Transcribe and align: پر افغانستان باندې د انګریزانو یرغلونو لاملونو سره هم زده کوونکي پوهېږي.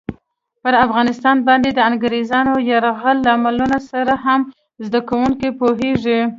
پر 0.61 0.73
افغانستان 0.85 1.37
باندې 1.47 1.69
د 1.73 1.79
انګریزانو 1.89 2.53
یرغلونو 2.71 3.23
لاملونو 3.25 3.79
سره 3.91 4.13
هم 4.25 4.41
زده 4.85 4.99
کوونکي 5.09 5.49
پوهېږي. 5.59 6.21